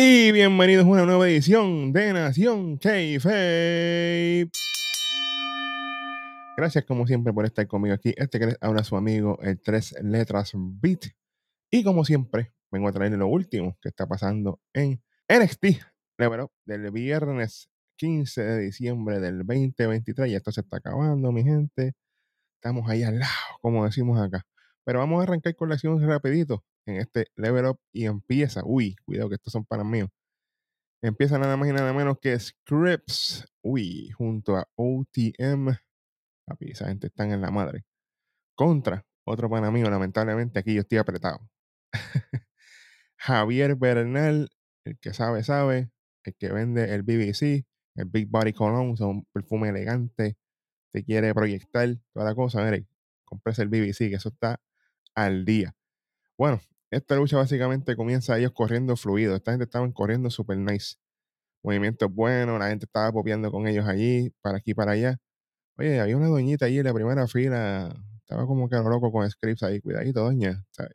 Y 0.00 0.30
bienvenidos 0.30 0.86
a 0.86 0.90
una 0.90 1.04
nueva 1.04 1.28
edición 1.28 1.92
de 1.92 2.12
Nación 2.12 2.78
k 2.78 2.88
Gracias 6.56 6.84
como 6.84 7.04
siempre 7.04 7.32
por 7.32 7.44
estar 7.44 7.66
conmigo 7.66 7.96
aquí. 7.96 8.14
Este 8.16 8.38
que 8.38 8.46
les 8.46 8.58
habla 8.60 8.84
su 8.84 8.96
amigo 8.96 9.40
el 9.42 9.60
Tres 9.60 9.96
Letras 10.00 10.52
Beat. 10.54 11.06
Y 11.72 11.82
como 11.82 12.04
siempre, 12.04 12.52
vengo 12.70 12.86
a 12.86 12.92
traerle 12.92 13.16
lo 13.16 13.26
último 13.26 13.76
que 13.82 13.88
está 13.88 14.06
pasando 14.06 14.60
en 14.72 15.02
NXT 15.28 15.64
Level 16.16 16.42
Up 16.42 16.52
del 16.64 16.92
viernes 16.92 17.68
15 17.96 18.40
de 18.40 18.58
diciembre 18.60 19.18
del 19.18 19.38
2023. 19.38 20.30
Y 20.30 20.36
esto 20.36 20.52
se 20.52 20.60
está 20.60 20.76
acabando, 20.76 21.32
mi 21.32 21.42
gente. 21.42 21.96
Estamos 22.54 22.88
ahí 22.88 23.02
al 23.02 23.18
lado, 23.18 23.32
como 23.60 23.84
decimos 23.84 24.20
acá. 24.20 24.46
Pero 24.84 25.00
vamos 25.00 25.18
a 25.18 25.22
arrancar 25.24 25.56
con 25.56 25.70
la 25.70 25.74
acción 25.74 26.00
rapidito 26.06 26.62
en 26.88 26.96
este 26.96 27.26
Level 27.36 27.66
Up 27.66 27.80
y 27.92 28.06
empieza. 28.06 28.62
Uy, 28.64 28.96
cuidado 29.04 29.28
que 29.28 29.36
estos 29.36 29.52
son 29.52 29.64
para 29.64 29.84
míos. 29.84 30.08
Empieza 31.02 31.38
nada 31.38 31.56
más 31.56 31.68
y 31.68 31.72
nada 31.72 31.92
menos 31.92 32.18
que 32.20 32.38
Scripps. 32.38 33.46
Uy, 33.62 34.10
junto 34.10 34.56
a 34.56 34.66
OTM. 34.74 35.76
Papi, 36.46 36.70
esa 36.70 36.88
gente 36.88 37.08
están 37.08 37.30
en 37.30 37.40
la 37.40 37.50
madre. 37.50 37.84
Contra 38.56 39.06
otro 39.24 39.50
pana 39.50 39.70
mío, 39.70 39.90
lamentablemente 39.90 40.58
aquí 40.58 40.74
yo 40.74 40.80
estoy 40.80 40.98
apretado. 40.98 41.38
Javier 43.16 43.76
Bernal, 43.76 44.48
el 44.84 44.98
que 44.98 45.12
sabe, 45.12 45.44
sabe. 45.44 45.90
El 46.24 46.34
que 46.36 46.50
vende 46.50 46.94
el 46.94 47.02
BBC, 47.02 47.66
el 47.94 48.06
Big 48.06 48.28
Body 48.28 48.52
Cologne, 48.52 48.94
un 49.00 49.24
perfume 49.32 49.68
elegante. 49.68 50.36
Te 50.90 51.04
quiere 51.04 51.34
proyectar 51.34 51.88
toda 52.12 52.26
la 52.26 52.34
cosa. 52.34 52.64
Mire, 52.64 52.86
compres 53.24 53.58
el 53.58 53.68
BBC, 53.68 54.10
que 54.10 54.16
eso 54.16 54.30
está 54.30 54.60
al 55.14 55.44
día. 55.44 55.74
Bueno, 56.38 56.60
esta 56.90 57.16
lucha 57.16 57.36
básicamente 57.36 57.96
comienza 57.96 58.38
ellos 58.38 58.52
corriendo 58.52 58.96
fluido. 58.96 59.36
Esta 59.36 59.52
gente 59.52 59.64
estaban 59.64 59.92
corriendo 59.92 60.30
super 60.30 60.56
nice. 60.58 60.96
Movimientos 61.62 62.12
buenos, 62.12 62.58
la 62.58 62.68
gente 62.68 62.86
estaba 62.86 63.12
popeando 63.12 63.50
con 63.50 63.66
ellos 63.66 63.86
allí, 63.86 64.32
para 64.42 64.58
aquí, 64.58 64.74
para 64.74 64.92
allá. 64.92 65.18
Oye, 65.76 66.00
había 66.00 66.16
una 66.16 66.28
doñita 66.28 66.66
allí 66.66 66.78
en 66.78 66.84
la 66.86 66.94
primera 66.94 67.26
fila. 67.28 67.94
Estaba 68.20 68.46
como 68.46 68.68
que 68.68 68.76
loco 68.76 69.12
con 69.12 69.30
scripts 69.30 69.62
ahí. 69.62 69.80
Cuidadito, 69.80 70.20
doña. 70.22 70.64
¿sabes? 70.70 70.92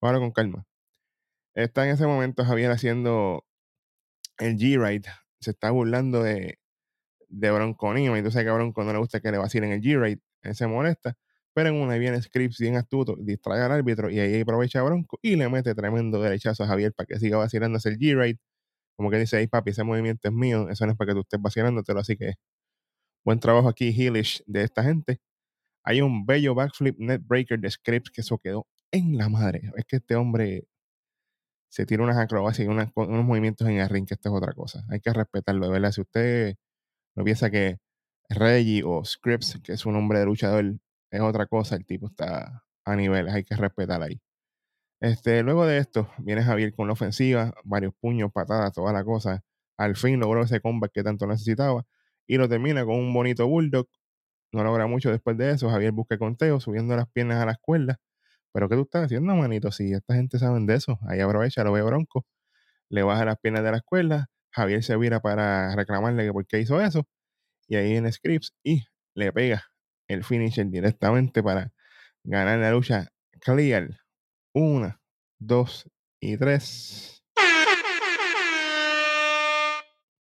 Ahora 0.00 0.18
con 0.18 0.32
calma. 0.32 0.66
Está 1.54 1.86
en 1.86 1.94
ese 1.94 2.06
momento 2.06 2.44
Javier 2.44 2.70
haciendo 2.70 3.44
el 4.38 4.56
G-Ride. 4.56 5.08
Se 5.40 5.50
está 5.52 5.70
burlando 5.70 6.22
de, 6.22 6.58
de. 7.28 7.48
Y 8.18 8.22
tú 8.22 8.30
sabes 8.30 8.44
que 8.46 8.50
a 8.50 8.54
Bronco 8.54 8.84
no 8.84 8.92
le 8.92 8.98
gusta 8.98 9.20
que 9.20 9.30
le 9.32 9.38
vacilen 9.38 9.72
el 9.72 9.80
G-Ride. 9.80 10.20
Se 10.54 10.66
molesta. 10.66 11.16
Pero 11.54 11.68
en 11.70 11.76
una 11.76 11.96
viene 11.98 12.20
Scripps 12.22 12.58
bien 12.58 12.76
astuto, 12.76 13.16
distrae 13.18 13.60
al 13.62 13.72
árbitro 13.72 14.10
y 14.10 14.18
ahí 14.20 14.40
aprovecha 14.40 14.80
a 14.80 14.82
Bronco 14.84 15.18
y 15.22 15.36
le 15.36 15.48
mete 15.48 15.74
tremendo 15.74 16.20
derechazo 16.20 16.64
a 16.64 16.66
Javier 16.66 16.92
para 16.94 17.06
que 17.06 17.18
siga 17.18 17.36
vacilándose 17.38 17.90
el 17.90 17.98
G-Ride. 17.98 18.38
Como 18.96 19.10
que 19.10 19.18
dice, 19.18 19.36
ahí 19.38 19.46
papi, 19.48 19.70
ese 19.72 19.84
movimiento 19.84 20.28
es 20.28 20.34
mío, 20.34 20.68
eso 20.70 20.86
no 20.86 20.92
es 20.92 20.98
para 20.98 21.10
que 21.10 21.14
tú 21.14 21.20
estés 21.20 21.40
vacilándotelo, 21.42 22.00
así 22.00 22.16
que 22.16 22.34
buen 23.24 23.40
trabajo 23.40 23.68
aquí, 23.68 23.90
Heelish, 23.90 24.42
de 24.46 24.64
esta 24.64 24.82
gente. 24.84 25.20
Hay 25.84 26.02
un 26.02 26.26
bello 26.26 26.54
backflip 26.54 26.98
net 26.98 27.22
breaker 27.24 27.58
de 27.60 27.70
Scripps 27.70 28.10
que 28.10 28.22
eso 28.22 28.38
quedó 28.38 28.66
en 28.92 29.18
la 29.18 29.28
madre. 29.28 29.72
Es 29.76 29.84
que 29.86 29.96
este 29.96 30.16
hombre 30.16 30.66
se 31.70 31.86
tira 31.86 32.04
unas 32.04 32.18
acrobacias 32.18 32.66
y 32.66 32.70
unos 32.70 32.90
movimientos 33.24 33.66
en 33.68 33.78
el 33.78 33.88
ring, 33.88 34.06
que 34.06 34.14
esto 34.14 34.28
es 34.28 34.34
otra 34.34 34.52
cosa. 34.52 34.84
Hay 34.90 35.00
que 35.00 35.12
respetarlo, 35.12 35.66
de 35.66 35.72
verdad. 35.72 35.92
Si 35.92 36.02
usted 36.02 36.56
no 37.16 37.24
piensa 37.24 37.50
que 37.50 37.78
Reggie 38.30 38.82
o 38.84 39.04
Scripps, 39.04 39.60
que 39.64 39.72
es 39.74 39.86
un 39.86 39.96
hombre 39.96 40.20
de 40.20 40.26
luchador, 40.26 40.76
es 41.12 41.20
otra 41.20 41.46
cosa, 41.46 41.76
el 41.76 41.86
tipo 41.86 42.08
está 42.08 42.64
a 42.84 42.96
niveles, 42.96 43.34
hay 43.34 43.44
que 43.44 43.54
respetar 43.56 44.02
ahí. 44.02 44.20
Este, 45.00 45.42
luego 45.42 45.66
de 45.66 45.78
esto, 45.78 46.10
viene 46.18 46.42
Javier 46.42 46.74
con 46.74 46.86
la 46.86 46.94
ofensiva, 46.94 47.52
varios 47.64 47.94
puños, 48.00 48.32
patadas, 48.32 48.72
toda 48.72 48.92
la 48.92 49.04
cosa. 49.04 49.42
Al 49.76 49.96
fin 49.96 50.20
logró 50.20 50.42
ese 50.44 50.60
combat 50.60 50.90
que 50.92 51.02
tanto 51.02 51.26
necesitaba 51.26 51.84
y 52.26 52.36
lo 52.38 52.48
termina 52.48 52.84
con 52.84 52.96
un 52.96 53.12
bonito 53.12 53.46
bulldog. 53.48 53.88
No 54.52 54.64
logra 54.64 54.86
mucho 54.86 55.10
después 55.10 55.36
de 55.38 55.50
eso. 55.52 55.70
Javier 55.70 55.92
busca 55.92 56.18
conteo, 56.18 56.60
subiendo 56.60 56.96
las 56.96 57.08
piernas 57.10 57.42
a 57.42 57.46
la 57.46 57.52
escuela. 57.52 57.98
Pero 58.52 58.68
¿qué 58.68 58.76
tú 58.76 58.82
estás 58.82 59.06
haciendo, 59.06 59.34
manito? 59.36 59.72
Si 59.72 59.92
esta 59.92 60.14
gente 60.14 60.38
sabe 60.38 60.60
de 60.60 60.74
eso, 60.74 60.98
ahí 61.08 61.20
aprovecha, 61.20 61.64
lo 61.64 61.72
ve 61.72 61.82
bronco. 61.82 62.26
Le 62.90 63.02
baja 63.02 63.24
las 63.26 63.38
piernas 63.38 63.64
de 63.64 63.72
la 63.72 63.78
escuela. 63.78 64.28
Javier 64.52 64.84
se 64.84 64.96
vira 64.96 65.20
para 65.20 65.74
reclamarle 65.76 66.24
que 66.26 66.32
por 66.32 66.46
qué 66.46 66.60
hizo 66.60 66.80
eso. 66.80 67.06
Y 67.68 67.76
ahí 67.76 67.96
en 67.96 68.12
Scripps 68.12 68.54
y 68.64 68.84
le 69.14 69.32
pega 69.32 69.71
el 70.12 70.24
finisher 70.24 70.66
directamente 70.68 71.42
para 71.42 71.72
ganar 72.24 72.58
la 72.58 72.70
lucha 72.70 73.12
clear. 73.40 73.98
Una, 74.54 75.00
dos 75.38 75.90
y 76.20 76.36
tres. 76.36 77.22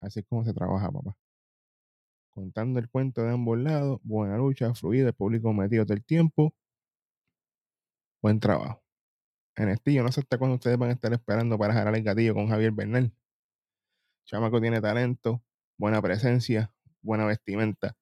Así 0.01 0.19
es 0.19 0.25
como 0.27 0.43
se 0.43 0.53
trabaja, 0.53 0.91
papá. 0.91 1.15
Contando 2.31 2.79
el 2.79 2.89
cuento 2.89 3.23
de 3.23 3.31
ambos 3.31 3.59
lados. 3.59 3.99
Buena 4.03 4.37
lucha, 4.37 4.73
fluida, 4.73 5.07
el 5.07 5.13
público 5.13 5.53
metido 5.53 5.85
todo 5.85 5.95
el 5.95 6.03
tiempo. 6.03 6.53
Buen 8.21 8.39
trabajo. 8.39 8.81
En 9.55 9.77
yo 9.85 10.03
no 10.03 10.11
sé 10.11 10.21
hasta 10.21 10.37
cuándo 10.37 10.55
ustedes 10.55 10.77
van 10.77 10.89
a 10.89 10.93
estar 10.93 11.11
esperando 11.13 11.57
para 11.57 11.73
jalar 11.73 11.95
el 11.95 12.03
gatillo 12.03 12.33
con 12.33 12.47
Javier 12.47 12.71
Bernal. 12.71 13.13
Chamaco 14.25 14.61
tiene 14.61 14.79
talento, 14.79 15.43
buena 15.77 16.01
presencia, 16.01 16.73
buena 17.01 17.25
vestimenta. 17.25 17.97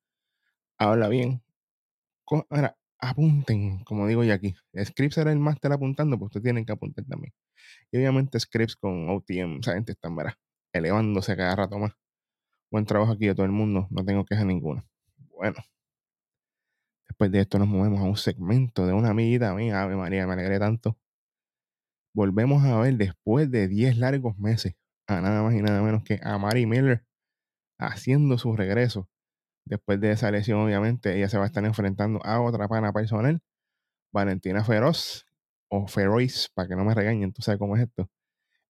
Habla 0.78 1.09
bien, 1.09 1.41
ahora, 2.50 2.78
apunten, 3.00 3.84
como 3.84 4.07
digo 4.07 4.23
yo 4.23 4.34
aquí. 4.34 4.56
Scripps 4.84 5.17
era 5.17 5.31
el 5.31 5.40
máster 5.40 5.72
apuntando, 5.72 6.17
pues 6.17 6.28
ustedes 6.28 6.44
tienen 6.44 6.66
que 6.66 6.73
apuntar 6.73 7.06
también. 7.06 7.34
Y 7.91 7.97
obviamente 7.97 8.40
Scripps 8.40 8.75
con 8.75 9.09
OTM, 9.09 9.59
esa 9.62 9.73
gente 9.73 9.94
está, 9.94 10.09
¿verdad? 10.09 10.34
Elevándose 10.73 11.35
cada 11.35 11.56
rato 11.56 11.78
más. 11.79 11.94
Buen 12.72 12.85
trabajo 12.85 13.13
aquí 13.13 13.28
de 13.28 13.35
todo 13.35 13.45
el 13.45 13.51
mundo, 13.51 13.88
no 13.90 14.06
tengo 14.06 14.25
queja 14.25 14.45
ninguna. 14.45 14.85
Bueno, 15.29 15.57
después 17.07 17.31
de 17.31 17.40
esto 17.41 17.59
nos 17.59 17.67
movemos 17.67 18.00
a 18.00 18.03
un 18.03 18.17
segmento 18.17 18.85
de 18.85 18.94
una 18.94 19.09
amiguita 19.09 19.53
mía, 19.56 19.81
Ave 19.81 19.96
María, 19.96 20.28
me 20.28 20.34
alegré 20.34 20.59
tanto. 20.59 20.97
Volvemos 22.13 22.63
a 22.66 22.79
ver 22.79 22.96
después 22.97 23.50
de 23.50 23.67
10 23.67 23.97
largos 23.97 24.38
meses 24.38 24.75
a 25.07 25.22
nada 25.22 25.41
más 25.41 25.56
y 25.56 25.61
nada 25.61 25.81
menos 25.81 26.03
que 26.03 26.19
a 26.23 26.38
Mary 26.38 26.66
Miller 26.66 27.06
haciendo 27.79 28.38
su 28.38 28.56
regreso 28.56 29.09
Después 29.66 30.00
de 30.02 30.12
esa 30.12 30.31
lesión, 30.31 30.59
obviamente, 30.59 31.16
ella 31.18 31.30
se 31.30 31.38
va 31.38 31.44
a 31.46 31.47
estar 31.47 31.64
enfrentando 31.66 32.20
a 32.25 32.42
otra 32.42 32.68
pana 32.68 32.92
personal, 32.94 33.42
Valentina 34.12 34.64
Feroz, 34.64 35.25
o 35.70 35.88
Feroz, 35.88 36.52
para 36.53 36.68
que 36.68 36.75
no 36.75 36.86
me 36.86 36.96
regañen, 36.96 37.34
tú 37.34 37.42
sabes 37.42 37.59
cómo 37.59 37.75
es 37.78 37.84
esto. 37.84 38.09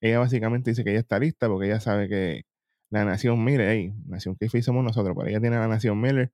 Ella 0.01 0.19
básicamente 0.19 0.71
dice 0.71 0.83
que 0.83 0.91
ella 0.91 0.99
está 1.01 1.19
lista 1.19 1.47
porque 1.47 1.67
ella 1.67 1.79
sabe 1.79 2.09
que 2.09 2.43
la 2.89 3.05
nación 3.05 3.43
Miller, 3.43 3.69
hey, 3.69 3.93
nación 4.07 4.35
que 4.37 4.49
somos 4.61 4.83
nosotros, 4.83 5.15
pero 5.17 5.29
ella 5.29 5.41
tiene 5.41 5.57
la 5.57 5.67
nación 5.67 5.99
Miller, 6.01 6.31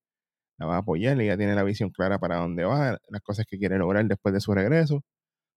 la 0.58 0.68
va 0.68 0.76
a 0.78 0.80
apoyar, 0.80 1.20
ella 1.22 1.38
tiene 1.38 1.56
la 1.56 1.64
visión 1.64 1.92
clara 1.92 2.20
para 2.20 2.38
dónde 2.38 2.66
va, 2.66 3.00
las 3.10 3.22
cosas 3.24 3.46
que 3.48 3.58
quiere 3.60 3.78
lograr 3.78 4.06
después 4.06 4.34
de 4.34 4.42
su 4.42 4.54
regreso, 4.54 5.04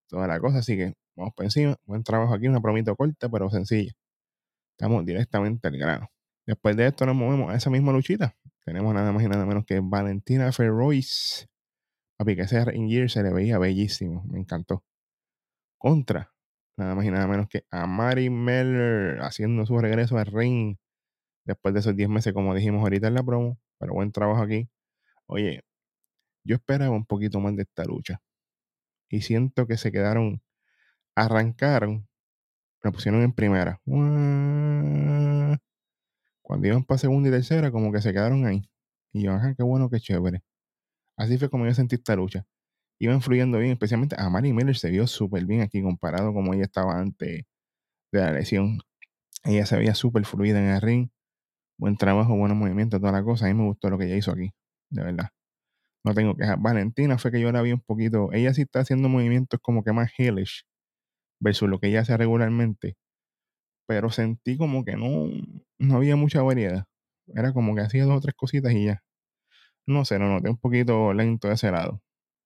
toda 0.08 0.26
la 0.28 0.40
cosa, 0.40 0.58
así 0.60 0.76
que 0.76 0.94
vamos 1.16 1.34
por 1.34 1.46
encima, 1.46 1.76
buen 1.86 2.02
trabajo 2.04 2.34
aquí, 2.34 2.48
una 2.48 2.60
promito 2.60 2.96
corta 2.96 3.28
pero 3.30 3.50
sencilla. 3.50 3.92
Estamos 4.72 5.04
directamente 5.06 5.68
al 5.68 5.78
grano. 5.78 6.08
Después 6.46 6.76
de 6.76 6.86
esto 6.88 7.06
nos 7.06 7.16
movemos 7.16 7.50
a 7.52 7.56
esa 7.56 7.70
misma 7.70 7.92
luchita, 7.92 8.36
tenemos 8.68 8.92
nada 8.92 9.12
más 9.12 9.22
y 9.22 9.28
nada 9.28 9.46
menos 9.46 9.64
que 9.64 9.80
Valentina 9.82 10.52
Ferrois. 10.52 11.48
Papi, 12.18 12.36
que 12.36 12.42
ese 12.42 12.62
in 12.74 12.86
Year 12.86 13.08
se 13.08 13.22
le 13.22 13.32
veía 13.32 13.58
bellísimo. 13.58 14.24
Me 14.28 14.38
encantó. 14.38 14.84
Contra, 15.78 16.34
nada 16.76 16.94
más 16.94 17.06
y 17.06 17.10
nada 17.10 17.26
menos 17.26 17.48
que 17.48 17.64
a 17.70 17.86
Mary 17.86 18.28
Meller 18.28 19.22
haciendo 19.22 19.64
su 19.64 19.78
regreso 19.78 20.18
al 20.18 20.26
ring 20.26 20.76
después 21.46 21.72
de 21.72 21.80
esos 21.80 21.96
10 21.96 22.10
meses, 22.10 22.34
como 22.34 22.54
dijimos 22.54 22.82
ahorita 22.82 23.08
en 23.08 23.14
la 23.14 23.22
promo. 23.22 23.58
Pero 23.78 23.94
buen 23.94 24.12
trabajo 24.12 24.42
aquí. 24.42 24.68
Oye, 25.26 25.62
yo 26.44 26.56
esperaba 26.56 26.94
un 26.94 27.06
poquito 27.06 27.40
más 27.40 27.56
de 27.56 27.62
esta 27.62 27.84
lucha. 27.84 28.20
Y 29.08 29.22
siento 29.22 29.66
que 29.66 29.78
se 29.78 29.90
quedaron, 29.90 30.42
arrancaron, 31.14 32.06
la 32.82 32.92
pusieron 32.92 33.22
en 33.22 33.32
primera. 33.32 33.80
Cuando 36.48 36.66
iban 36.66 36.82
para 36.82 36.96
segunda 36.96 37.28
y 37.28 37.32
tercera, 37.32 37.70
como 37.70 37.92
que 37.92 38.00
se 38.00 38.10
quedaron 38.10 38.46
ahí. 38.46 38.62
Y 39.12 39.24
yo, 39.24 39.32
ajá, 39.32 39.54
qué 39.54 39.62
bueno, 39.62 39.90
qué 39.90 40.00
chévere. 40.00 40.42
Así 41.16 41.36
fue 41.38 41.50
como 41.50 41.66
yo 41.66 41.74
sentí 41.74 41.96
esta 41.96 42.16
lucha. 42.16 42.46
Iban 42.98 43.20
fluyendo 43.22 43.58
bien, 43.58 43.72
especialmente 43.72 44.16
a 44.18 44.30
Mary 44.30 44.54
Miller 44.54 44.76
se 44.76 44.90
vio 44.90 45.06
súper 45.06 45.44
bien 45.44 45.60
aquí 45.60 45.82
comparado 45.82 46.32
como 46.32 46.54
ella 46.54 46.64
estaba 46.64 46.98
antes 46.98 47.44
de 48.12 48.20
la 48.20 48.32
lesión. 48.32 48.80
Ella 49.44 49.66
se 49.66 49.76
veía 49.76 49.94
súper 49.94 50.24
fluida 50.24 50.58
en 50.58 50.70
el 50.70 50.80
ring. 50.80 51.10
Buen 51.78 51.98
trabajo, 51.98 52.34
buenos 52.36 52.56
movimientos, 52.56 53.00
toda 53.00 53.12
la 53.12 53.22
cosa. 53.22 53.46
A 53.46 53.48
mí 53.48 53.54
me 53.54 53.66
gustó 53.66 53.90
lo 53.90 53.98
que 53.98 54.06
ella 54.06 54.16
hizo 54.16 54.32
aquí, 54.32 54.52
de 54.90 55.04
verdad. 55.04 55.28
No 56.04 56.14
tengo 56.14 56.36
que 56.36 56.46
Valentina 56.58 57.18
fue 57.18 57.32
que 57.32 57.40
yo 57.40 57.52
la 57.52 57.62
vi 57.62 57.72
un 57.72 57.80
poquito. 57.82 58.32
Ella 58.32 58.54
sí 58.54 58.62
está 58.62 58.80
haciendo 58.80 59.10
movimientos 59.10 59.60
como 59.62 59.84
que 59.84 59.92
más 59.92 60.10
hellish 60.18 60.64
versus 61.40 61.68
lo 61.68 61.80
que 61.80 61.88
ella 61.88 62.00
hace 62.00 62.16
regularmente 62.16 62.96
pero 63.88 64.10
sentí 64.10 64.58
como 64.58 64.84
que 64.84 64.96
no, 64.96 65.28
no 65.78 65.96
había 65.96 66.14
mucha 66.16 66.42
variedad. 66.42 66.84
Era 67.34 67.52
como 67.54 67.74
que 67.74 67.82
hacía 67.82 68.04
dos 68.04 68.18
o 68.18 68.20
tres 68.20 68.34
cositas 68.36 68.72
y 68.72 68.84
ya. 68.86 69.02
No 69.86 70.04
sé, 70.04 70.18
lo 70.18 70.28
noté 70.28 70.50
un 70.50 70.58
poquito 70.58 71.14
lento 71.14 71.48
de 71.48 71.54
ese 71.54 71.70
lado. 71.72 72.02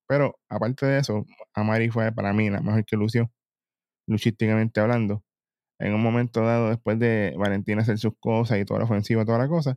Pero 0.09 0.39
aparte 0.49 0.87
de 0.87 0.99
eso, 1.01 1.27
Amari 1.55 1.91
fue 1.91 2.13
para 2.13 2.33
mí 2.33 2.51
la 2.51 2.61
mejor 2.63 2.85
que 2.87 2.97
lució, 2.97 3.31
luchísticamente 4.09 4.81
hablando. 4.81 5.25
en 5.81 5.95
un 5.95 6.03
momento 6.03 6.43
dado, 6.43 6.71
después 6.71 6.99
de 7.01 7.35
Valentina 7.39 7.83
hacer 7.83 7.99
sus 7.99 8.15
cosas 8.21 8.59
y 8.61 8.65
toda 8.65 8.81
la 8.81 8.87
ofensiva, 8.87 9.25
toda 9.25 9.39
la 9.39 9.49
cosa, 9.49 9.77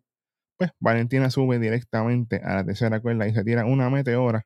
pues 0.57 0.71
Valentina 0.79 1.29
sube 1.31 1.59
directamente 1.59 2.41
a 2.43 2.55
la 2.55 2.65
tercera 2.65 3.01
cuerda 3.01 3.27
y 3.27 3.33
se 3.35 3.43
tira 3.45 3.65
una 3.65 3.89
meteora. 3.89 4.45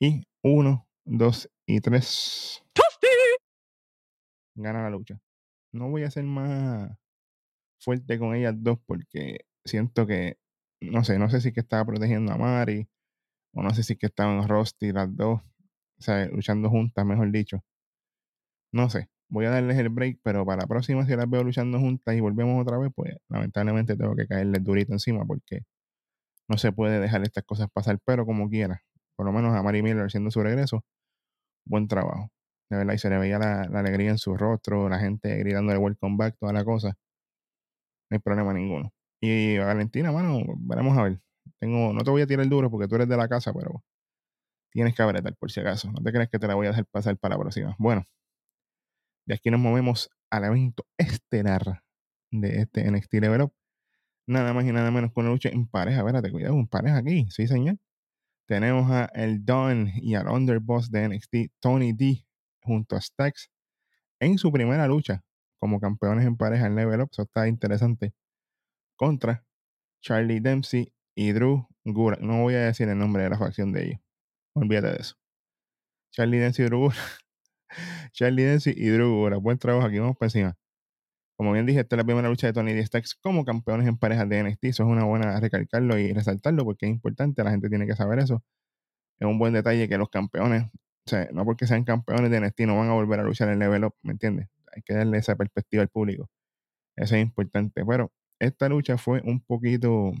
Y 0.00 0.24
uno, 0.42 0.86
dos 1.04 1.50
y 1.66 1.80
tres. 1.80 2.62
Gana 4.56 4.82
la 4.82 4.90
lucha. 4.90 5.18
No 5.74 5.90
voy 5.90 6.04
a 6.04 6.10
ser 6.10 6.24
más 6.24 6.96
fuerte 7.80 8.18
con 8.18 8.34
ellas 8.34 8.54
dos 8.58 8.78
porque 8.86 9.46
siento 9.64 10.06
que, 10.06 10.38
no 10.80 11.04
sé, 11.04 11.18
no 11.18 11.30
sé 11.30 11.40
si 11.40 11.52
que 11.52 11.60
estaba 11.60 11.84
protegiendo 11.86 12.32
a 12.32 12.38
Mari 12.38 12.88
o 13.54 13.62
no 13.62 13.70
sé 13.74 13.82
si 13.84 13.96
que 13.96 14.06
estaban 14.06 14.48
Rusty 14.48 14.92
las 14.92 15.14
dos, 15.16 15.40
o 15.42 16.02
sea, 16.02 16.26
luchando 16.28 16.70
juntas, 16.70 17.06
mejor 17.06 17.32
dicho. 17.32 17.64
No 18.72 18.90
sé, 18.90 19.08
voy 19.28 19.46
a 19.46 19.50
darles 19.50 19.78
el 19.78 19.88
break, 19.88 20.20
pero 20.22 20.44
para 20.44 20.62
la 20.62 20.66
próxima, 20.68 21.06
si 21.06 21.16
las 21.16 21.28
veo 21.30 21.42
luchando 21.44 21.78
juntas 21.80 22.14
y 22.14 22.20
volvemos 22.20 22.60
otra 22.60 22.78
vez, 22.78 22.90
pues 22.94 23.14
lamentablemente 23.28 23.96
tengo 23.96 24.14
que 24.16 24.26
caerles 24.26 24.62
durito 24.64 24.92
encima 24.92 25.24
porque 25.24 25.62
no 26.48 26.58
se 26.58 26.72
puede 26.72 27.00
dejar 27.00 27.22
estas 27.22 27.44
cosas 27.44 27.68
pasar, 27.72 27.98
pero 28.04 28.26
como 28.26 28.48
quiera, 28.50 28.82
por 29.16 29.26
lo 29.26 29.32
menos 29.32 29.54
a 29.56 29.62
Mari 29.62 29.82
Miller 29.82 30.06
haciendo 30.06 30.30
su 30.30 30.42
regreso, 30.42 30.84
buen 31.66 31.88
trabajo. 31.88 32.30
De 32.76 32.94
y 32.94 32.98
se 32.98 33.10
le 33.10 33.18
veía 33.18 33.38
la, 33.38 33.62
alegría 33.62 34.10
en 34.10 34.18
su 34.18 34.36
rostro, 34.36 34.88
la 34.88 34.98
gente 34.98 35.36
gritándole 35.38 35.78
welcome 35.78 36.16
back, 36.16 36.36
toda 36.38 36.52
la 36.52 36.64
cosa. 36.64 36.96
No 38.10 38.16
hay 38.16 38.18
problema 38.20 38.52
ninguno. 38.52 38.92
Y 39.20 39.58
Valentina, 39.58 40.12
mano, 40.12 40.40
veremos 40.58 40.96
a 40.98 41.02
ver. 41.04 41.20
Tengo, 41.58 41.92
no 41.92 42.02
te 42.02 42.10
voy 42.10 42.22
a 42.22 42.26
tirar 42.26 42.46
duro 42.48 42.70
porque 42.70 42.88
tú 42.88 42.96
eres 42.96 43.08
de 43.08 43.16
la 43.16 43.28
casa, 43.28 43.52
pero 43.52 43.82
tienes 44.72 44.94
que 44.94 45.02
abretar 45.02 45.34
por 45.36 45.50
si 45.50 45.60
acaso. 45.60 45.90
No 45.92 46.02
te 46.02 46.12
crees 46.12 46.28
que 46.30 46.38
te 46.38 46.46
la 46.46 46.54
voy 46.54 46.66
a 46.66 46.70
dejar 46.70 46.86
pasar 46.86 47.16
para 47.18 47.36
la 47.36 47.40
próxima. 47.40 47.76
Bueno, 47.78 48.06
de 49.26 49.34
aquí 49.34 49.50
nos 49.50 49.60
movemos 49.60 50.10
al 50.30 50.44
evento 50.44 50.84
estelar 50.98 51.82
de 52.30 52.60
este 52.60 52.90
NXT 52.90 53.14
Level 53.14 53.42
Up. 53.42 53.54
Nada 54.26 54.52
más 54.54 54.64
y 54.64 54.72
nada 54.72 54.90
menos 54.90 55.12
con 55.12 55.24
una 55.24 55.32
lucha 55.32 55.50
en 55.50 55.66
pareja. 55.66 56.00
Espérate, 56.00 56.30
cuidado, 56.30 56.54
en 56.54 56.66
pareja 56.66 56.98
aquí. 56.98 57.26
Sí, 57.30 57.46
señor. 57.46 57.78
Tenemos 58.46 58.90
a 58.90 59.06
el 59.14 59.44
Don 59.44 59.90
y 59.96 60.16
al 60.16 60.28
underboss 60.28 60.90
de 60.90 61.08
NXT, 61.08 61.34
Tony 61.60 61.92
D, 61.94 62.23
junto 62.64 62.96
a 62.96 63.00
Stax, 63.00 63.50
en 64.20 64.38
su 64.38 64.50
primera 64.50 64.86
lucha 64.88 65.22
como 65.58 65.80
campeones 65.80 66.26
en 66.26 66.36
pareja 66.36 66.66
en 66.66 66.76
Level 66.76 67.00
Up. 67.00 67.08
Eso 67.12 67.22
está 67.22 67.48
interesante. 67.48 68.14
Contra 68.96 69.44
Charlie 70.02 70.40
Dempsey 70.40 70.92
y 71.14 71.32
Drew 71.32 71.66
Gura. 71.84 72.18
No 72.20 72.42
voy 72.42 72.54
a 72.54 72.66
decir 72.66 72.88
el 72.88 72.98
nombre 72.98 73.22
de 73.22 73.30
la 73.30 73.38
facción 73.38 73.72
de 73.72 73.86
ellos. 73.86 74.00
Olvídate 74.54 74.88
de 74.88 74.96
eso. 74.96 75.14
Charlie 76.12 76.38
Dempsey 76.38 76.66
y 76.66 76.68
Drew 76.68 76.80
Gura. 76.80 76.96
Charlie 78.12 78.44
Dempsey 78.44 78.74
y 78.76 78.88
Drew 78.88 79.14
Gura. 79.14 79.38
Buen 79.38 79.58
trabajo 79.58 79.86
aquí. 79.86 79.98
Vamos 79.98 80.16
para 80.16 80.26
encima. 80.26 80.56
Como 81.36 81.52
bien 81.52 81.66
dije, 81.66 81.80
esta 81.80 81.96
es 81.96 81.98
la 81.98 82.04
primera 82.04 82.28
lucha 82.28 82.46
de 82.46 82.52
Tony 82.52 82.74
D. 82.74 82.86
Stacks 82.86 83.14
como 83.16 83.44
campeones 83.44 83.88
en 83.88 83.96
parejas 83.96 84.28
de 84.28 84.42
NXT. 84.42 84.64
Eso 84.66 84.82
es 84.84 84.88
una 84.88 85.04
buena 85.04 85.40
recalcarlo 85.40 85.98
y 85.98 86.12
resaltarlo 86.12 86.64
porque 86.64 86.86
es 86.86 86.92
importante. 86.92 87.42
La 87.42 87.50
gente 87.50 87.68
tiene 87.68 87.86
que 87.86 87.96
saber 87.96 88.18
eso. 88.18 88.42
Es 89.18 89.26
un 89.26 89.38
buen 89.38 89.54
detalle 89.54 89.88
que 89.88 89.98
los 89.98 90.10
campeones, 90.10 90.66
o 91.06 91.10
sea, 91.10 91.28
no 91.32 91.44
porque 91.44 91.66
sean 91.66 91.84
campeones 91.84 92.30
de 92.30 92.40
NXT, 92.40 92.60
no 92.60 92.78
van 92.78 92.88
a 92.88 92.94
volver 92.94 93.20
a 93.20 93.24
luchar 93.24 93.48
en 93.50 93.58
level 93.58 93.84
up, 93.84 93.94
¿me 94.02 94.12
entiendes? 94.12 94.48
Hay 94.74 94.82
que 94.82 94.94
darle 94.94 95.18
esa 95.18 95.36
perspectiva 95.36 95.82
al 95.82 95.88
público. 95.88 96.28
Eso 96.96 97.16
es 97.16 97.22
importante. 97.22 97.84
Pero 97.84 98.12
esta 98.40 98.68
lucha 98.68 98.98
fue 98.98 99.20
un 99.24 99.40
poquito, 99.40 100.12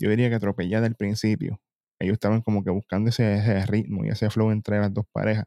yo 0.00 0.10
diría 0.10 0.28
que 0.28 0.36
atropellada 0.36 0.86
al 0.86 0.96
principio. 0.96 1.60
Ellos 2.00 2.14
estaban 2.14 2.42
como 2.42 2.64
que 2.64 2.70
buscando 2.70 3.10
ese, 3.10 3.66
ritmo 3.66 4.04
y 4.04 4.08
ese 4.10 4.30
flow 4.30 4.50
entre 4.50 4.78
las 4.80 4.92
dos 4.94 5.06
parejas. 5.12 5.44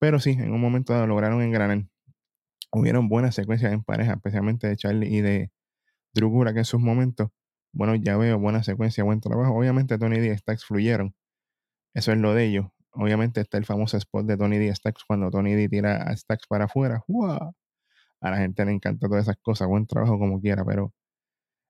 Pero 0.00 0.20
sí, 0.20 0.32
en 0.32 0.52
un 0.52 0.60
momento 0.60 1.06
lograron 1.06 1.42
engranar. 1.42 1.86
Hubieron 2.72 3.08
buenas 3.08 3.34
secuencias 3.34 3.72
en 3.72 3.82
pareja, 3.84 4.14
especialmente 4.14 4.68
de 4.68 4.76
Charlie 4.76 5.08
y 5.08 5.20
de 5.22 5.50
Drugura, 6.14 6.52
que 6.52 6.60
en 6.60 6.64
sus 6.66 6.80
momentos, 6.80 7.30
bueno, 7.72 7.94
ya 7.96 8.16
veo 8.16 8.38
buena 8.38 8.62
secuencia, 8.62 9.04
buen 9.04 9.20
trabajo. 9.20 9.54
Obviamente 9.54 9.98
Tony 9.98 10.18
y 10.18 10.36
Stacks 10.36 10.64
fluyeron. 10.64 11.14
Eso 11.94 12.12
es 12.12 12.18
lo 12.18 12.34
de 12.34 12.46
ellos. 12.46 12.66
Obviamente 12.92 13.40
está 13.40 13.58
el 13.58 13.64
famoso 13.64 13.96
spot 13.96 14.26
de 14.26 14.36
Tony 14.36 14.58
D 14.58 14.74
Stacks 14.74 15.04
cuando 15.06 15.30
Tony 15.30 15.54
D 15.54 15.68
tira 15.68 16.02
a 16.02 16.16
Stacks 16.16 16.46
para 16.48 16.64
afuera. 16.66 17.02
¡Wow! 17.08 17.54
A 18.20 18.30
la 18.30 18.38
gente 18.38 18.64
le 18.64 18.72
encanta 18.72 19.08
todas 19.08 19.24
esas 19.24 19.36
cosas, 19.42 19.68
buen 19.68 19.86
trabajo 19.86 20.18
como 20.18 20.40
quiera, 20.40 20.64
pero 20.64 20.92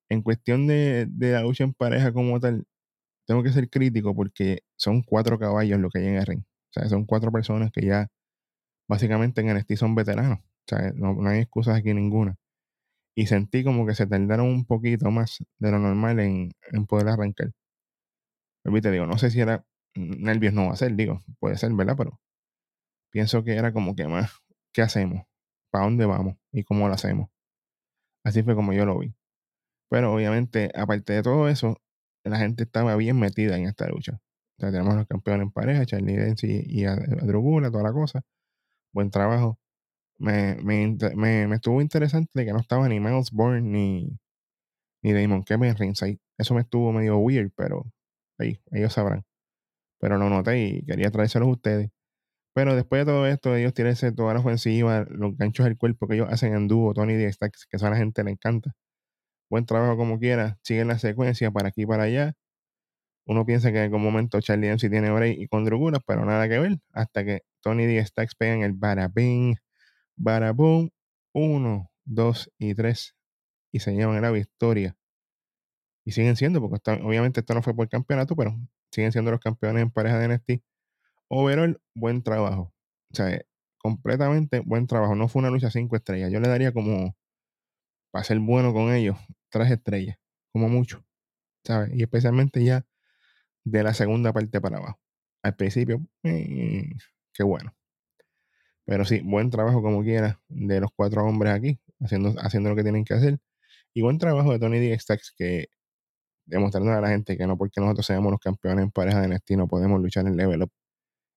en 0.08 0.22
cuestión 0.22 0.66
de, 0.66 1.08
la 1.18 1.42
lucha 1.42 1.64
en 1.64 1.74
pareja 1.74 2.12
como 2.12 2.40
tal, 2.40 2.66
tengo 3.26 3.42
que 3.42 3.50
ser 3.52 3.70
crítico 3.70 4.14
porque 4.14 4.62
son 4.76 5.02
cuatro 5.02 5.38
caballos 5.38 5.78
lo 5.80 5.90
que 5.90 6.00
hay 6.00 6.06
en 6.06 6.16
el 6.16 6.26
ring. 6.26 6.42
O 6.42 6.72
sea, 6.72 6.88
son 6.88 7.04
cuatro 7.06 7.32
personas 7.32 7.70
que 7.72 7.86
ya 7.86 8.08
básicamente 8.88 9.40
en 9.42 9.48
NXT 9.56 9.74
son 9.76 9.94
veteranos. 9.94 10.40
O 10.40 10.44
sea, 10.68 10.92
no, 10.94 11.26
hay 11.28 11.40
excusas 11.40 11.76
aquí 11.78 11.94
ninguna. 11.94 12.36
Y 13.16 13.26
sentí 13.26 13.64
como 13.64 13.86
que 13.86 13.94
se 13.94 14.06
tardaron 14.06 14.48
un 14.48 14.64
poquito 14.66 15.10
más 15.10 15.38
de 15.58 15.70
lo 15.72 15.78
normal 15.78 16.20
en, 16.20 16.52
poder 16.88 17.08
arrancar. 17.08 17.52
Pero 18.62 18.90
digo, 18.92 19.06
no 19.06 19.18
sé 19.18 19.30
si 19.30 19.40
era 19.40 19.64
nervios, 19.94 20.54
no 20.54 20.66
va 20.66 20.72
a 20.72 20.76
ser, 20.76 20.94
digo, 20.94 21.22
puede 21.40 21.56
ser, 21.58 21.72
¿verdad? 21.74 21.96
Pero 21.96 22.20
pienso 23.10 23.44
que 23.44 23.54
era 23.56 23.72
como 23.72 23.94
que 23.94 24.06
más, 24.08 24.30
¿qué 24.72 24.82
hacemos? 24.82 25.24
¿Para 25.70 25.84
dónde 25.84 26.06
vamos? 26.06 26.36
¿Y 26.52 26.64
cómo 26.64 26.88
lo 26.88 26.94
hacemos? 26.94 27.30
Así 28.24 28.42
fue 28.42 28.54
como 28.54 28.72
yo 28.72 28.84
lo 28.84 28.98
vi. 28.98 29.14
Pero 29.90 30.14
obviamente, 30.14 30.70
aparte 30.74 31.14
de 31.14 31.22
todo 31.22 31.48
eso, 31.48 31.80
la 32.24 32.38
gente 32.38 32.64
estaba 32.64 32.96
bien 32.96 33.18
metida 33.18 33.56
en 33.56 33.66
esta 33.66 33.88
lucha. 33.88 34.20
Tenemos 34.58 34.94
los 34.96 35.06
campeones 35.06 35.44
en 35.44 35.52
pareja, 35.52 35.86
Charlie 35.86 36.16
Dempsey 36.16 36.64
y 36.66 36.84
a, 36.84 36.96
toda 36.96 37.82
la 37.82 37.92
cosa. 37.92 38.22
Buen 38.92 39.10
trabajo. 39.10 39.58
Me, 40.18 40.56
me, 40.56 41.54
estuvo 41.54 41.80
interesante 41.80 42.44
que 42.44 42.52
no 42.52 42.58
estaba 42.60 42.88
ni 42.88 43.00
Miles 43.00 43.30
Bourne 43.30 43.62
ni, 43.62 44.18
ni 45.02 45.12
Damon 45.12 45.44
Kevin 45.44 45.76
Ringside. 45.76 46.18
Eso 46.38 46.54
me 46.54 46.62
estuvo 46.62 46.92
medio 46.92 47.18
weird, 47.18 47.52
pero 47.56 47.84
ahí, 48.38 48.60
ellos 48.72 48.92
sabrán. 48.92 49.24
Pero 49.98 50.18
lo 50.18 50.28
noté 50.30 50.58
y 50.60 50.84
quería 50.84 51.10
traérselos 51.10 51.48
a 51.48 51.50
ustedes. 51.52 51.90
Pero 52.54 52.74
después 52.74 53.06
de 53.06 53.12
todo 53.12 53.26
esto, 53.26 53.54
ellos 53.56 53.74
tienen 53.74 53.94
toda 54.16 54.34
la 54.34 54.40
ofensiva, 54.40 55.06
los 55.10 55.36
ganchos 55.36 55.64
del 55.64 55.76
cuerpo 55.78 56.08
que 56.08 56.14
ellos 56.16 56.28
hacen 56.30 56.54
en 56.54 56.68
dúo, 56.68 56.92
Tony 56.94 57.14
D. 57.14 57.32
Que 57.70 57.76
a 57.84 57.90
la 57.90 57.96
gente 57.96 58.24
le 58.24 58.32
encanta. 58.32 58.74
Buen 59.50 59.66
trabajo 59.66 59.96
como 59.96 60.18
quiera. 60.18 60.58
Siguen 60.62 60.88
la 60.88 60.98
secuencia 60.98 61.50
para 61.50 61.68
aquí 61.68 61.82
y 61.82 61.86
para 61.86 62.04
allá. 62.04 62.34
Uno 63.26 63.44
piensa 63.46 63.70
que 63.70 63.78
en 63.78 63.84
algún 63.84 64.02
momento 64.02 64.40
Charlie 64.40 64.68
Dempsey 64.68 64.90
tiene 64.90 65.10
break 65.10 65.38
y 65.38 65.48
con 65.48 65.64
Druguras, 65.64 66.02
pero 66.06 66.24
nada 66.24 66.48
que 66.48 66.58
ver. 66.58 66.78
Hasta 66.92 67.24
que 67.24 67.42
Tony 67.60 67.86
D. 67.86 68.04
Stacks 68.04 68.34
pegan 68.34 68.62
el 68.62 68.72
barabing, 68.72 69.56
baraboom, 70.16 70.90
uno, 71.32 71.90
dos 72.04 72.50
y 72.58 72.74
tres. 72.74 73.14
Y 73.70 73.80
se 73.80 73.94
llevan 73.94 74.20
la 74.22 74.30
victoria. 74.30 74.96
Y 76.04 76.12
siguen 76.12 76.36
siendo, 76.36 76.60
porque 76.60 76.90
obviamente 77.02 77.40
esto 77.40 77.54
no 77.54 77.62
fue 77.62 77.74
por 77.74 77.88
campeonato, 77.88 78.34
pero 78.34 78.58
siguen 78.98 79.12
siendo 79.12 79.30
los 79.30 79.40
campeones 79.40 79.82
en 79.82 79.90
pareja 79.90 80.18
de 80.18 80.28
NXT 80.28 80.62
overall, 81.28 81.80
buen 81.94 82.22
trabajo. 82.22 82.72
O 83.12 83.14
sea, 83.14 83.40
completamente 83.78 84.60
buen 84.60 84.86
trabajo. 84.86 85.14
No 85.14 85.28
fue 85.28 85.40
una 85.40 85.50
lucha 85.50 85.70
cinco 85.70 85.96
estrellas. 85.96 86.32
Yo 86.32 86.40
le 86.40 86.48
daría 86.48 86.72
como, 86.72 87.16
para 88.10 88.24
ser 88.24 88.38
bueno 88.40 88.72
con 88.72 88.92
ellos, 88.92 89.16
tres 89.50 89.70
estrellas, 89.70 90.18
como 90.52 90.68
mucho. 90.68 91.04
¿Sabes? 91.64 91.90
Y 91.94 92.02
especialmente 92.02 92.64
ya 92.64 92.86
de 93.64 93.82
la 93.82 93.94
segunda 93.94 94.32
parte 94.32 94.60
para 94.60 94.78
abajo. 94.78 95.00
Al 95.42 95.56
principio, 95.56 96.06
eh, 96.24 96.90
qué 97.32 97.42
bueno. 97.44 97.74
Pero 98.84 99.04
sí, 99.04 99.20
buen 99.20 99.50
trabajo 99.50 99.82
como 99.82 100.02
quiera 100.02 100.40
de 100.48 100.80
los 100.80 100.90
cuatro 100.96 101.24
hombres 101.24 101.52
aquí, 101.52 101.78
haciendo, 102.00 102.34
haciendo 102.40 102.70
lo 102.70 102.76
que 102.76 102.82
tienen 102.82 103.04
que 103.04 103.14
hacer. 103.14 103.38
Y 103.94 104.02
buen 104.02 104.18
trabajo 104.18 104.52
de 104.52 104.58
Tony 104.58 104.78
D. 104.78 104.98
Stacks, 104.98 105.34
que 105.36 105.68
demostrando 106.48 106.92
a 106.92 107.00
la 107.00 107.08
gente 107.08 107.36
que 107.36 107.46
no 107.46 107.56
porque 107.56 107.80
nosotros 107.80 108.06
seamos 108.06 108.30
los 108.30 108.40
campeones 108.40 108.84
en 108.84 108.90
pareja 108.90 109.20
de 109.20 109.28
NXT 109.28 109.52
no 109.52 109.68
podemos 109.68 110.00
luchar 110.00 110.26
en 110.26 110.36
level 110.36 110.62
up 110.62 110.72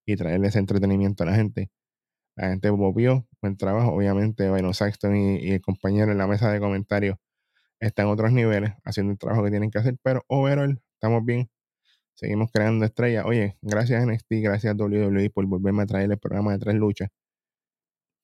y 0.06 0.15
traerle 0.15 0.48
ese 0.48 0.60
entretenimiento 0.60 1.24
a 1.24 1.27
la 1.27 1.36
gente. 1.36 1.70
La 2.36 2.50
gente 2.50 2.70
volvió, 2.70 3.27
buen 3.41 3.58
trabajo. 3.58 3.94
Obviamente, 3.94 4.50
Byron 4.50 4.74
Saxton 4.74 5.15
y, 5.15 5.51
el 5.51 5.62
compañero 5.62 6.12
en 6.12 6.18
la 6.18 6.27
mesa 6.27 6.51
de 6.51 6.60
comentarios 6.60 7.18
están 7.80 8.08
en 8.08 8.13
otros 8.13 8.32
niveles, 8.32 8.74
haciendo 8.86 9.13
el 9.13 9.20
trabajo 9.20 9.44
que 9.44 9.51
tienen 9.51 9.72
que 9.72 9.80
hacer, 9.80 9.98
pero 10.03 10.24
overall, 10.27 10.82
estamos 10.96 11.25
bien. 11.25 11.50
Seguimos 12.15 12.51
creando 12.51 12.86
estrellas. 12.86 13.25
Oye, 13.25 13.58
gracias 13.62 14.06
NXT, 14.06 14.27
gracias 14.44 14.75
WWE 14.77 15.30
por 15.32 15.46
volverme 15.48 15.84
a 15.84 15.86
traer 15.88 16.12
el 16.12 16.20
programa 16.20 16.53
de 16.53 16.60
tres 16.60 16.75
luchas. 16.75 17.10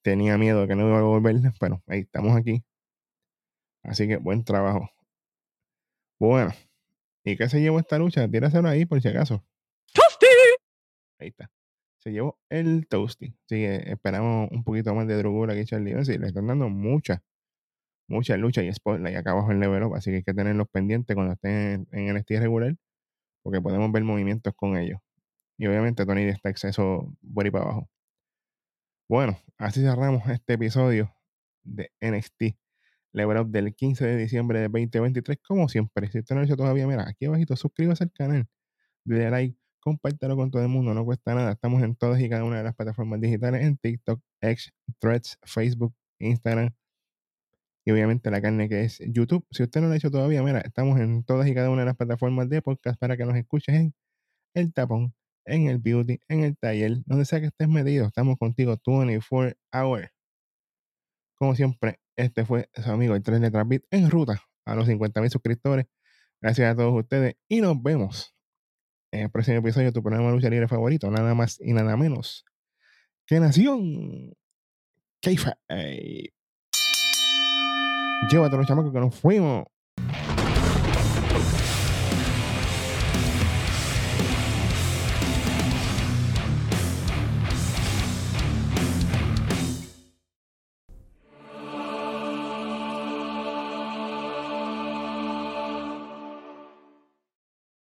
Tenía 0.04 0.38
miedo 0.38 0.62
de 0.62 0.68
que 0.68 0.76
no 0.76 0.88
iba 0.88 1.00
a 1.00 1.02
volver, 1.02 1.36
pero 1.60 1.84
ahí 1.88 2.02
estamos 2.02 2.36
aquí. 2.38 2.64
Así 3.84 4.08
que 4.08 4.18
buen 4.18 4.44
trabajo. 4.44 4.90
Bueno, 6.20 6.52
¿y 7.32 7.38
qué 7.38 7.50
se 7.50 7.62
llevó 7.62 7.80
esta 7.80 7.98
lucha? 7.98 8.28
Tíraselo 8.30 8.68
ahí 8.68 8.86
por 8.86 9.02
si 9.02 9.08
acaso. 9.10 9.44
Ahí 11.20 11.30
está 11.30 11.50
se 12.08 12.12
llevó 12.12 12.40
el 12.50 12.88
Toasty. 12.88 13.28
Así 13.28 13.56
que 13.56 13.76
esperamos 13.92 14.50
un 14.52 14.64
poquito 14.64 14.94
más 14.96 15.08
de 15.08 15.18
drogura 15.18 15.54
que 15.54 15.66
Charlie 15.66 15.92
y 15.92 16.18
Le 16.18 16.28
están 16.28 16.48
dando 16.48 16.70
mucha, 16.70 17.24
mucha 18.08 18.38
lucha 18.38 18.64
y 18.64 18.74
spotlight 18.74 19.18
acá 19.18 19.32
abajo 19.32 19.52
el 19.52 19.60
level 19.60 19.84
up. 19.84 19.96
Así 19.96 20.12
que 20.12 20.18
hay 20.18 20.24
que 20.24 20.34
tenerlos 20.34 20.68
pendientes 20.70 21.16
cuando 21.16 21.34
estén 21.34 21.88
en, 21.92 22.08
el 22.08 22.18
estilo 22.18 22.42
regular. 22.42 22.76
Porque 23.44 23.62
podemos 23.62 23.92
ver 23.92 24.04
movimientos 24.04 24.54
con 24.56 24.78
ellos. 24.78 25.00
Y 25.58 25.68
obviamente 25.68 26.06
Tony 26.06 26.24
está 26.24 26.50
exceso 26.50 27.14
por 27.34 27.46
ahí 27.46 27.52
para 27.52 27.66
abajo. 27.66 27.90
Bueno, 29.10 29.38
así 29.58 29.82
cerramos 29.82 30.28
este 30.30 30.54
episodio 30.54 31.14
de 31.64 31.92
NXT 32.02 32.58
Up 33.26 33.50
del 33.50 33.74
15 33.76 34.06
de 34.06 34.18
diciembre 34.18 34.60
de 34.60 34.66
2023. 34.70 35.40
Como 35.46 35.70
siempre, 35.70 36.10
si 36.12 36.20
usted 36.20 36.36
no 36.36 36.42
lo 36.42 36.44
ha 36.44 36.46
hecho 36.46 36.58
todavía, 36.58 36.88
mira, 36.88 37.08
aquí 37.08 37.26
abajito, 37.26 37.56
suscríbase 37.56 38.04
al 38.06 38.12
canal, 38.12 38.48
dale 39.06 39.32
like, 39.32 39.58
compártelo 39.80 40.36
con 40.36 40.52
todo 40.52 40.62
el 40.62 40.70
mundo, 40.70 40.94
no 40.94 41.06
cuesta 41.06 41.34
nada. 41.36 41.54
Estamos 41.54 41.82
en 41.84 41.96
todas 41.96 42.22
y 42.22 42.30
cada 42.30 42.44
una 42.44 42.58
de 42.58 42.64
las 42.64 42.76
plataformas 42.76 43.22
digitales, 43.22 43.64
en 43.64 43.78
TikTok, 43.78 44.22
X, 44.42 44.74
Threads, 45.00 45.40
Facebook, 45.44 45.94
Instagram 46.20 46.74
y 47.88 47.92
obviamente 47.92 48.30
la 48.30 48.42
carne 48.42 48.68
que 48.68 48.82
es 48.82 49.00
YouTube. 49.00 49.46
Si 49.50 49.64
usted 49.64 49.80
no 49.80 49.88
lo 49.88 49.94
ha 49.94 49.96
hecho 49.96 50.12
todavía, 50.12 50.44
mira, 50.44 50.60
estamos 50.60 51.00
en 51.00 51.24
todas 51.24 51.48
y 51.48 51.54
cada 51.54 51.70
una 51.70 51.84
de 51.84 51.86
las 51.86 51.96
plataformas 51.96 52.50
de 52.50 52.62
podcast 52.62 53.00
para 53.00 53.16
que 53.16 53.24
nos 53.24 53.38
escuches 53.38 53.76
en 53.76 53.96
el 54.56 54.74
tapón, 54.74 55.14
en 55.46 55.70
el 55.70 55.80
beauty, 55.80 56.20
en 56.28 56.44
el 56.44 56.58
taller, 56.58 56.98
donde 57.06 57.24
sea 57.24 57.40
que 57.40 57.48
estés 57.48 57.70
medido. 57.70 58.08
Estamos 58.08 58.38
contigo 58.38 58.76
24 58.86 59.58
hours. 59.72 60.10
Como 61.36 61.56
siempre, 61.56 62.02
este 62.18 62.46
fue 62.46 62.70
su 62.74 62.92
amigo 62.92 63.16
el 63.16 63.24
3 63.24 63.40
Letras 63.40 63.68
Beat 63.68 63.84
en 63.92 64.10
ruta 64.10 64.42
a 64.66 64.76
los 64.76 64.88
50.000 64.88 65.30
suscriptores. 65.30 65.86
Gracias 66.42 66.72
a 66.72 66.76
todos 66.76 66.94
ustedes 66.94 67.36
y 67.48 67.62
nos 67.62 67.82
vemos 67.82 68.36
en 69.12 69.22
el 69.22 69.32
próximo 69.32 69.58
episodio 69.58 69.88
de 69.88 69.92
tu 69.94 70.04
programa 70.04 70.28
de 70.28 70.36
lucha 70.36 70.50
libre 70.50 70.68
favorito, 70.68 71.10
nada 71.10 71.34
más 71.34 71.60
y 71.62 71.74
nada 71.74 71.96
menos 71.96 72.44
que 73.26 73.40
Nación 73.40 74.34
Keifa. 75.22 75.58
Llévatelo, 78.30 78.66
chamaco, 78.66 78.92
que 78.92 79.00
nos 79.00 79.16
fuimos. 79.16 79.66